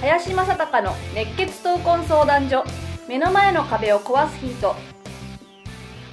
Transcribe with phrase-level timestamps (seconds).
[0.00, 2.62] 林正孝の熱血闘魂相談所。
[3.08, 4.76] 目の前の壁を壊すヒント。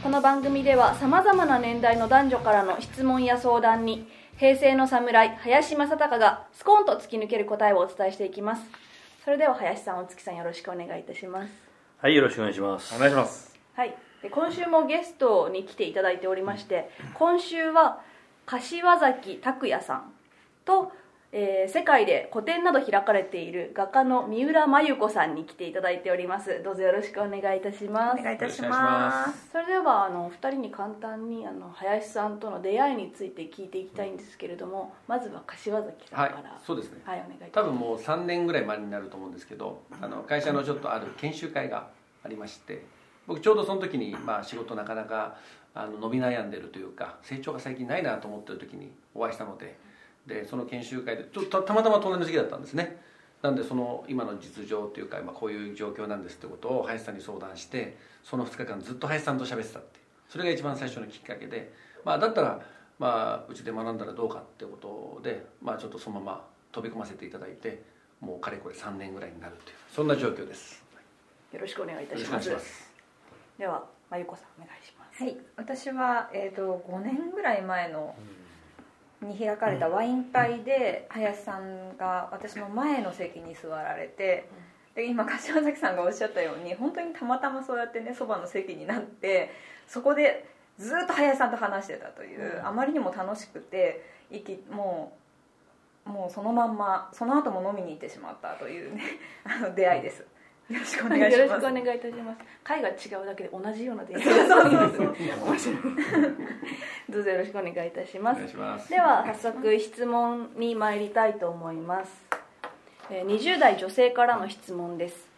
[0.02, 4.08] この番組ではさまざまな年代の男女からの質問や相談に
[4.38, 8.64] 平成の侍林正孝がスコーンと突き抜ける答えをお伝えしていきます。
[9.24, 11.54] それでは林さんお月さんよろしくお願いいたします。
[12.00, 12.96] はい、よろしくお願いします。
[12.96, 13.56] お願いします。
[13.76, 13.96] はい。
[14.24, 18.02] で今週もゲストに来ていただいておりまして今週は
[18.48, 20.12] 柏崎拓也さん
[20.66, 20.92] と、
[21.38, 26.64] えー世界で個展など開かれている画家の三浦真由子さんに来ていただいております。
[26.64, 28.22] どうぞよろしくお願いいたします。
[28.22, 28.70] お願いいたしま。
[28.70, 29.50] ます。
[29.52, 37.02] それではあのお二人に簡単にあの林さんとの出会いについて聞いていきたいんですけれどもまずは柏崎さんはいから、そうですね。
[37.04, 37.70] はい、お願いいたし多ます。
[37.72, 41.90] 分もう3年ぐらい前になると思うんですけどあの会社のちょっとある研修会が
[42.24, 42.86] ありまして
[43.28, 45.36] 僕ちょうどその時に、まあ、仕事なかなか
[45.74, 49.76] あの伸び悩んでるというか成長が最近ないなと思ってる時にお会いしたので
[50.28, 52.98] でその研修会でちょっとたたまたま隣の席だったんですね。
[53.42, 60.06] なんでその今の実情というか、まあ、こういう状況なんですってことを林さんに相談してその2日間ずっと林さんと喋ってたっていう。
[60.30, 61.72] それが一番最初のきっかけで、
[62.04, 62.60] まあ、だったら、
[62.98, 67.84] まあ、うちで学んだらどうかってことで、まあ、ちょっとそのまま飛び込ませていただいて
[68.20, 70.84] もうかれこれ3年ぐらいになるというそんな状況です。
[71.54, 72.66] よろしくお願いいたよろしくお願いします。
[72.66, 72.92] します
[73.60, 75.24] では真由子さんお願いします。
[75.24, 78.16] はい、私は、えー、と5年ぐらい前の
[79.22, 84.50] に開かれたワイン会で林さんが私の前の席に座られて
[84.96, 89.52] で今柏崎さんがおっしゃったように本当にたまたまそうやってねそばの席になって
[89.88, 90.46] そこで
[90.78, 95.14] ずっと林さんと話してたという、あまりにも楽しくて息も
[96.06, 99.04] うもうそのまんまその後も飲みに行ってしまったというね
[99.44, 100.26] あの出会いです
[100.70, 101.38] よろしくお願いします。
[101.40, 102.38] よろしくお願いいたします。
[102.64, 105.16] 会が違うだけで同じような出会いそうそうそう
[105.48, 105.78] 面白い。
[107.10, 108.56] どうぞよろしくお願いいたします。
[108.58, 108.90] ます。
[108.90, 112.12] では早速質問に参りたいと思います。
[113.12, 115.30] えー20代女性からの質問です。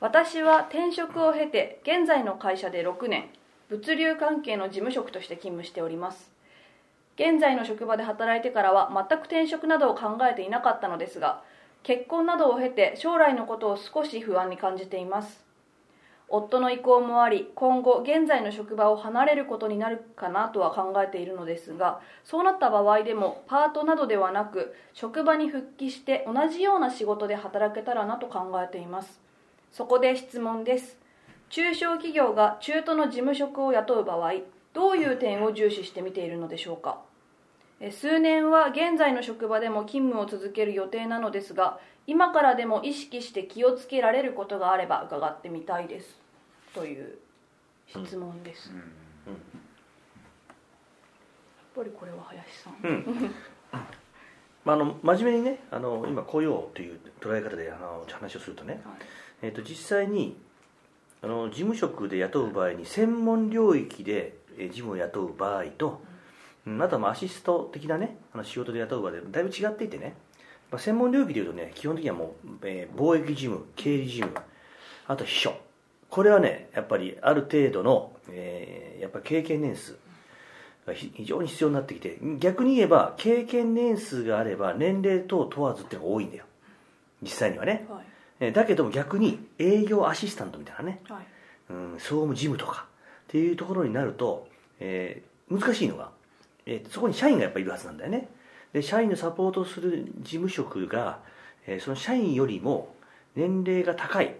[0.00, 3.30] 私は転職を経て現在の会社で6年
[3.68, 6.30] 物流関係の事務職として勤務しております。
[7.16, 11.42] 現在の職場で働いてからは全く転職などを考えていなかったのですが
[11.82, 15.48] 結婚などを経て将来のことを少し不安に感じています。
[16.30, 29.22] 夫の意向もあり今後現在の職場を離れることになるかなとは考えているのですがそうなった場合でもパートなどではなく職場に復帰して同じような仕事で働けたらなと考えています。
[29.72, 30.98] そこで質問です。
[31.48, 34.34] 中小企業が中途の事務職を雇う場合
[34.74, 37.07] どういう点を重視して見ているのでしょうか？
[37.92, 41.78] 数年は現在の職場でも勤務を続ける予定なのですが
[42.08, 46.18] 今からでも意識して気をつけられることがあれば伺ってみたいです。
[46.74, 47.18] という
[47.86, 48.74] 質問です、や
[49.32, 49.34] っ
[51.76, 53.34] ぱりこれは林さん、うん。
[54.64, 58.94] まあ、あの真面目にねあの今雇用という捉え方であの話をするとね、はい。
[59.42, 60.36] えー、と実際に
[61.22, 65.98] あの事務職で雇う場合に専門領域でえー事務を雇う場合と、うん、
[66.80, 70.14] あとはまあアシスト的なねあの仕事で雇う場合でだいぶ違っていてね、
[70.70, 74.34] まあ、専門領域でいうとね基本的にはもう、えー貿易事務経理事務
[75.06, 75.54] あと秘書。
[76.10, 79.96] これはねやっぱりある程度の、えーやっぱ経験年数
[80.86, 86.44] がひ非常に必要になってきて逆に言えば経験年数があれば年齢等問わずっていうのが多いんだよ。
[87.22, 87.86] 実際にはね。
[87.88, 88.04] はい。
[88.40, 91.26] えーだけども逆に営業アシスタントみたいなね、はい。
[91.70, 94.48] うん、総務事務とかっていうところになると、
[94.80, 96.10] えー難しいのが、
[96.68, 98.28] えーそこに社員がやっぱりいるはずなんだよね。
[98.72, 101.20] で社員のサポートする事務職が、
[101.66, 102.94] えーその社員よりも
[103.34, 104.34] 年齢が高い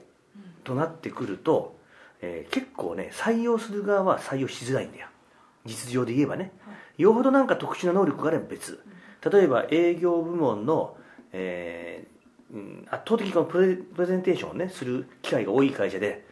[0.62, 1.76] となってくると、
[2.20, 5.08] えー結構ね採用する側は採用しづらいんだよ。
[5.64, 6.52] 実情で言えばね、
[6.96, 8.80] よほどなんか特殊な能力があれば別。
[9.32, 10.96] 例えば営業部門の、
[11.32, 12.18] えー
[12.54, 16.24] うん圧倒的にこのプレプレゼンテーションをねする機会が多い会社で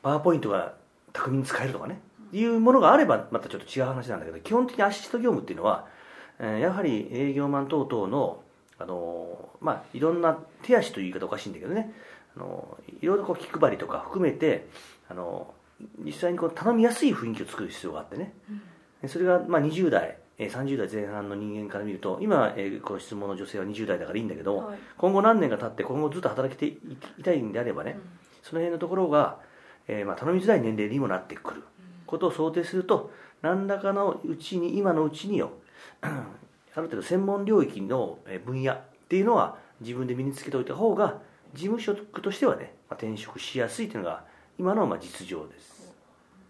[0.00, 0.74] パワーポイントが
[1.12, 2.00] 巧みに使えるとかね
[2.32, 5.86] いうものがあればまたちょっと違う話なんだけど基本的にアシスト業務っていうのは、
[6.38, 8.42] えーやはり営業マン等々の
[8.78, 11.92] あのーまあいろんな手足という言い方おかしいんだけどね。
[12.36, 14.68] あのーいろいろこう気配りとか含めて
[15.08, 18.34] あのー実際にこう頼みやすい雰囲気を作る必要があってね、
[19.00, 24.78] でそれがまあ20代えー30代前半の人間から見ると今、えーこの質問の女性は20代だからいいんだけど、はい。
[24.98, 26.78] 今後何年か経って今後ずっと働きてい
[27.18, 27.98] いたいんであればね、
[28.42, 29.38] その辺のところが、
[29.88, 31.62] えーまあ、頼みづらい年齢にもなってくる
[32.10, 33.12] ことを想定すると
[33.42, 35.52] 何らかのうちに今のうちによ
[36.02, 36.08] あ
[36.76, 41.18] る程度専門領域のえ分野っていうのは自分で身につけておいた方が
[41.54, 44.24] 事務職としてはね、まあ、転職しやすいというのが
[44.58, 45.92] 今のまあ実情です、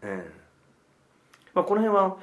[0.02, 0.24] うん。
[1.54, 2.16] まあ、この辺は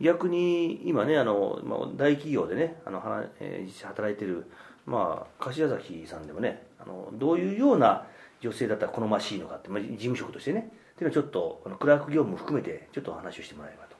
[0.00, 4.46] 逆に今ねあの、まあ、大企業でねあの、はえー実際働いてる、
[4.86, 8.06] まあ、柏崎さんでもねあのどういうような
[8.40, 13.96] 女性だったら好ましいのかって、まあ、事務職としてねっていうのはちょっとあのクラーク業務も含めてちょっとお話をしてもらえればと。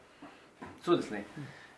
[0.83, 1.27] そうですね、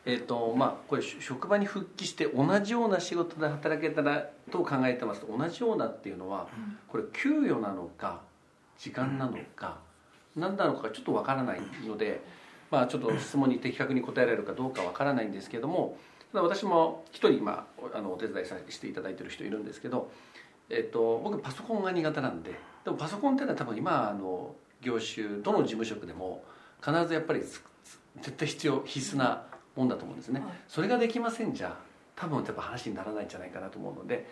[0.07, 6.49] えっ、とまあこれし職場に復帰して同じような仕事で働けたらと考えてますと同じようなっていうのは
[6.89, 8.23] これ給与なのか
[8.79, 9.79] 時間なのか
[10.37, 12.21] 何なのかちょっとわからないので、
[12.71, 15.97] まあ、ちょっと質問に的確に答えられるかどうかわからないんですけども
[16.33, 20.11] ただ私も一人今あのお手伝いさせていただいてる人いるんですけど、
[20.69, 26.45] えっと僕パソコンが苦手なんででもパソコンっていうのは多分今あの業種どの事務職でも
[26.85, 27.63] 必ずやっぱり絶
[28.37, 30.49] 対必要必須なもんだと思うんですね、はい。
[30.69, 31.77] それができませんじゃ
[32.15, 34.29] 多分やっぱ話にならないんじゃないかなと思うので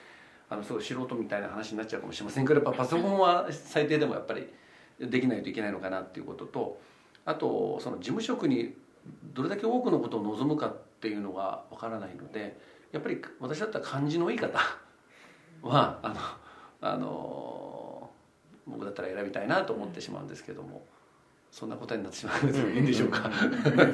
[0.49, 4.47] あのすごい素人みたいな話になっちゃうかもしれませんけどやっぱパソコンは最低でもやっぱり
[5.01, 6.81] できないといけないのかなっていうことと
[7.25, 8.75] あとその事務職に
[9.35, 12.61] どれだけ多くのことを望むかっていうのがわからないので
[12.93, 14.59] やっぱり私だったら漢字のいい方
[15.63, 17.82] はあのあの
[18.67, 20.85] 僕だったら選びたいなと思ってしまうんですけども。
[21.51, 23.29] そんな答えになってしまうんですいいんでしょうか？
[23.29, 23.91] 確か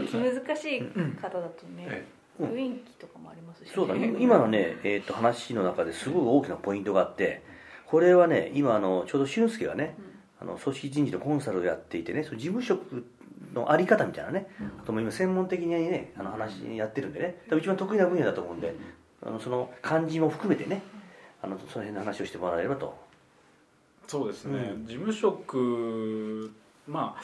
[0.00, 0.80] に気難しい
[1.20, 2.04] 方だとねえ
[2.40, 3.72] 雰囲気とかもありますしね。
[3.72, 4.16] そうだね。
[4.18, 7.44] 今のね、えー、と話の中ですごい大きなポイントがあって
[7.86, 9.96] これはね今あのちょうど俊介がね、
[10.40, 13.06] あの組織人事のコンサルをやっていてねその事務職
[13.54, 14.48] のあり方みたいなね、
[14.82, 17.36] あとも今専門的にねあの話やってるんでね。
[17.48, 18.74] 多分一番得意な分野だと思うんで
[19.24, 20.82] あのその漢字も含めてね
[21.42, 22.96] あのその辺の話をしてもらえればと。
[24.06, 24.86] そうですね、うん。
[24.86, 26.52] 事務職
[26.86, 27.22] まあ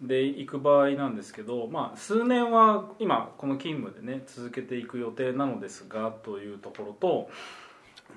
[0.00, 7.30] で行く場合なんですけど、まあ、数年は今この勤務でね続けていく予定なのですがというところと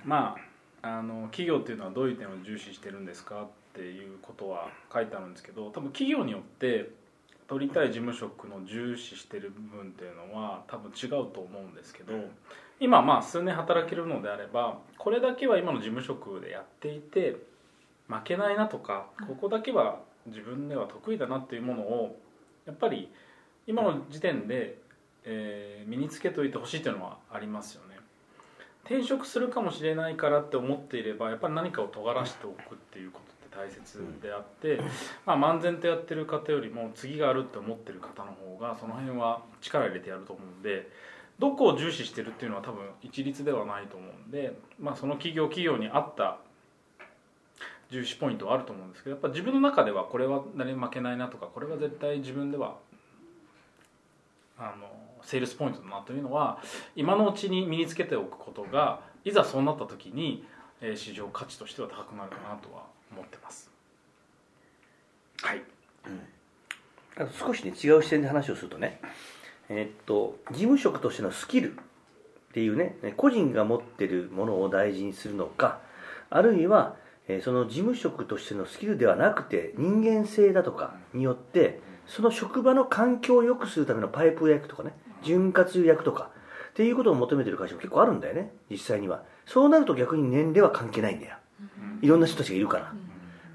[0.05, 0.37] ま
[0.81, 6.89] ああの企業っていうのはどういう点を重視してるんですかっていうことは書いてあるんですけど多分企業によって
[7.53, 12.13] 取りたい事務職の重視してる部分っていうのは多分違うと思うんですけど
[12.79, 17.37] 今まあ数年働けるのであればこれだけは今の事務職でやっていて
[18.07, 22.19] 負けないなとかここだけは自分では得意だなっていうものを
[22.65, 23.07] やっぱり
[23.67, 24.79] 今の時点で、
[25.23, 27.97] えー身につけておいてほしいっていうのはありますよね。
[28.85, 34.81] 転職するかもしれないからって思っていればやっぱり何かを尖らしておくっていうこと大切であって、
[35.25, 40.89] まあ、漫然とやってる方よりも次があるって思ってる方の方がその辺は力入れてやると思うんで
[41.39, 46.37] どこを重視してるっていうのは多分一律ではないと思うんで、まあ、その企業企業に合った
[47.89, 52.75] 重視ポイントはあると思うんですけどやっぱ自分の中ではこれは何も負けないなとかこれは絶対自分では
[54.57, 54.87] あの
[55.23, 56.59] セールスポイントだなというのは
[56.95, 60.45] 今のうちに身につけておくことがいざそうなった時に、
[60.97, 62.83] 市場価値としては高くなるかなとは
[63.13, 63.69] 思ってます。
[65.41, 65.61] はい。
[67.15, 68.99] あと少しね違う視点で話をするとね
[69.69, 71.75] えーっと事務職としてのスキルっ
[72.53, 75.79] ていうね個人が持ってるものを大事にするのか
[76.29, 76.95] あるいは、
[77.27, 84.93] えーその事務職としてのスキルではなくて人間性だとかによってその職場の環境を良くするためのパイプ役とかね
[85.23, 86.31] 潤滑油役とか
[86.71, 89.23] っていうことを求めてる会社も結構あるんだよね実際には。
[89.45, 91.37] そうなると逆に年齢は関係ないんだよ
[92.01, 92.93] いろんな人たちがいるから、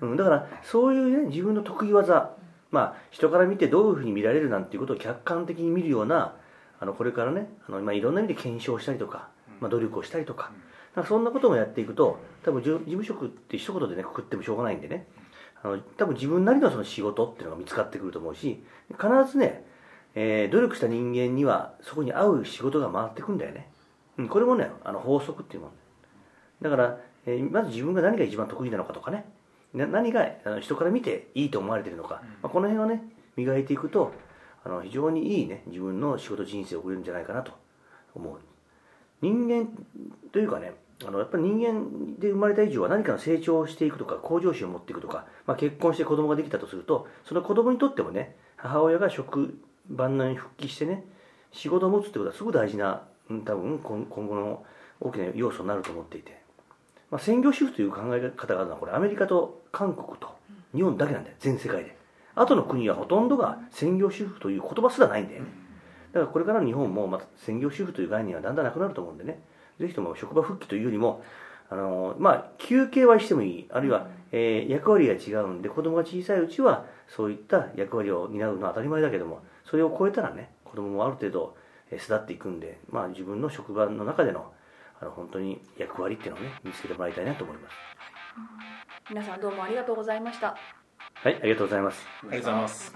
[0.00, 2.30] うん、だからそういうね自分の得意技
[2.70, 6.34] まあ人から見てどういうふうに見られるなんていうことを客観的に見るような
[6.80, 9.28] あのこれからねあの、まあ、いろんな意味で検証したりとか、
[9.60, 10.50] まあ、努力をしたりとか
[10.94, 15.06] かそんなこともやっていくと多分事務職って一言でねくくってもしょうがないんでね。
[15.62, 18.62] あの多分自分なりのその仕事っていうのが見つかってくると思うし
[18.92, 19.64] 必ずね、
[20.14, 23.68] えー努力した人間にはそこに合う仕事が回ってくんだよね、
[24.18, 25.70] うん、これもねあの法則っていうもん。
[26.62, 26.98] だから、
[27.28, 29.24] えーまず自分が何が一番得意なのかとかね。
[29.74, 33.02] な何があの人から見ていいと思われているのか、まあ、この辺をね
[33.36, 34.14] 磨いていくと
[34.64, 37.52] あの非常にいいね自分の仕事人生を送れるんじゃないかなと。
[38.14, 38.38] 思う。
[39.20, 39.68] 人間
[40.32, 40.72] というかね
[41.04, 51.04] あのやっぱり人間で生まれた以上は何かの成長をしていくとか向上心を持っていくとか、まあ、結婚して子供ができたとするとその子供にとってもね母親が職場に復帰してね
[51.52, 54.64] 仕事を持つってことはすごく大事なうん多分今今後の
[55.00, 56.37] 大きな要素になると思っていて、
[57.10, 60.28] まあ、専業主婦という考え方があるのはこれアメリカと韓国と
[60.74, 61.96] 日本だけなんだよ全世界で。
[62.34, 65.42] 後の国はほとんどが専業主婦という言葉すらないんだよ。
[65.42, 65.48] ね
[66.12, 69.40] だからこれからの日本もまた専業主婦という概念はだんだんなくなると思うんでね。
[69.80, 71.22] ぜひとも職場復帰というよりも
[71.70, 73.66] あのまあ休憩はしてもいい。
[73.70, 81.56] あるいは、えー役割が違うんで子供が小さいうちはそういった役割を担うのは当たり前だけどもそれを超えたらね子供もある程度
[81.90, 84.52] えー巣立っていくんで、まあ、自分の職場の中での
[85.00, 87.74] あの本当に役割っていうのをね見つけてもらいたいなと思います。
[89.08, 90.56] 皆さんどうもありがとうございました。
[91.14, 92.04] はいありがとうございます。
[92.22, 92.94] ありがとうございます。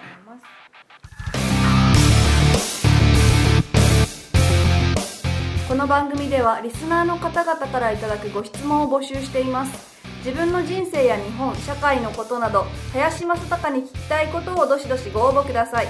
[5.69, 9.93] この番組ではリスナーの方々からいただくご質問を募集しています。
[10.19, 15.87] 自分の人生や日本社会のことなど林正孝に聞きたいことをどしどしご応募ください。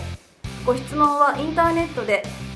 [0.64, 2.22] ご質問はインターネットで